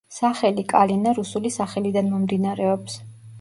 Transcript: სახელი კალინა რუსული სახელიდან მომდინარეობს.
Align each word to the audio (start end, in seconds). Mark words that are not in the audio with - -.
სახელი 0.13 0.63
კალინა 0.71 1.13
რუსული 1.17 1.51
სახელიდან 1.57 2.11
მომდინარეობს. 2.15 2.99